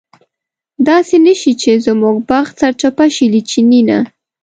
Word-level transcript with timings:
داسې 0.87 1.15
نه 1.25 1.33
شي 1.41 1.53
چې 1.61 1.71
زموږ 1.85 2.15
بخت 2.29 2.53
سرچپه 2.61 3.05
شي 3.15 3.25
له 3.33 3.41
چیني 3.49 3.81
نه. 3.89 3.99